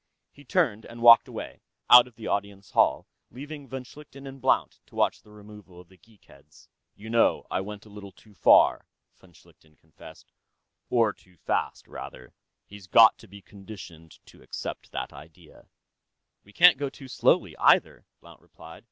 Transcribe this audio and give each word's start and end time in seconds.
He 0.31 0.43
turned 0.43 0.83
and 0.85 1.03
walked 1.03 1.27
away, 1.27 1.61
out 1.87 2.07
of 2.07 2.15
the 2.15 2.25
Audience 2.25 2.71
Hall, 2.71 3.05
leaving 3.29 3.67
von 3.67 3.83
Schlichten 3.83 4.25
and 4.25 4.41
Blount 4.41 4.79
to 4.87 4.95
watch 4.95 5.21
the 5.21 5.29
removal 5.29 5.79
of 5.79 5.89
the 5.89 5.97
geek 5.97 6.25
heads. 6.25 6.67
"You 6.95 7.07
know, 7.11 7.45
I 7.51 7.61
went 7.61 7.85
a 7.85 7.89
little 7.89 8.11
too 8.11 8.33
far," 8.33 8.87
von 9.17 9.31
Schlichten 9.33 9.75
confessed. 9.77 10.31
"Or 10.89 11.13
too 11.13 11.37
fast, 11.37 11.87
rather. 11.87 12.33
He's 12.65 12.87
got 12.87 13.19
to 13.19 13.27
be 13.27 13.43
conditioned 13.43 14.17
to 14.25 14.41
accept 14.41 14.91
that 14.91 15.13
idea." 15.13 15.67
"We 16.43 16.51
can't 16.51 16.79
go 16.79 16.89
too 16.89 17.07
slowly, 17.07 17.55
either," 17.59 18.07
Blount 18.21 18.41
replied. 18.41 18.79